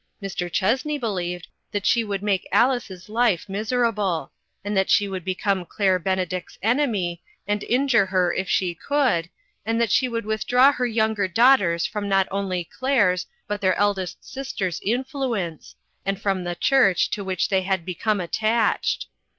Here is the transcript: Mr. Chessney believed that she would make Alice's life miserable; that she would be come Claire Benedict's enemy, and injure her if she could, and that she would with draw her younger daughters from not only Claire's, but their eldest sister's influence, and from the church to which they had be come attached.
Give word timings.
Mr. 0.19 0.51
Chessney 0.51 0.97
believed 0.99 1.45
that 1.71 1.85
she 1.85 2.03
would 2.03 2.23
make 2.23 2.47
Alice's 2.51 3.07
life 3.07 3.47
miserable; 3.47 4.31
that 4.63 4.89
she 4.89 5.07
would 5.07 5.23
be 5.23 5.35
come 5.35 5.63
Claire 5.63 5.99
Benedict's 5.99 6.57
enemy, 6.63 7.21
and 7.47 7.61
injure 7.65 8.07
her 8.07 8.33
if 8.33 8.49
she 8.49 8.73
could, 8.73 9.29
and 9.63 9.79
that 9.79 9.91
she 9.91 10.07
would 10.09 10.25
with 10.25 10.47
draw 10.47 10.71
her 10.71 10.87
younger 10.87 11.27
daughters 11.27 11.85
from 11.85 12.09
not 12.09 12.27
only 12.31 12.63
Claire's, 12.63 13.27
but 13.47 13.61
their 13.61 13.75
eldest 13.75 14.17
sister's 14.27 14.81
influence, 14.83 15.75
and 16.03 16.19
from 16.19 16.43
the 16.45 16.55
church 16.55 17.11
to 17.11 17.23
which 17.23 17.49
they 17.49 17.61
had 17.61 17.85
be 17.85 17.93
come 17.93 18.19
attached. 18.19 19.05